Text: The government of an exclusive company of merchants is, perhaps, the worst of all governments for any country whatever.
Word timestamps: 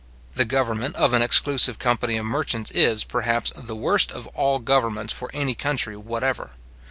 The 0.33 0.45
government 0.45 0.95
of 0.95 1.13
an 1.13 1.21
exclusive 1.21 1.77
company 1.77 2.17
of 2.17 2.25
merchants 2.25 2.71
is, 2.71 3.03
perhaps, 3.03 3.51
the 3.55 3.75
worst 3.75 4.11
of 4.11 4.25
all 4.29 4.57
governments 4.57 5.13
for 5.13 5.29
any 5.31 5.53
country 5.53 5.95
whatever. 5.95 6.49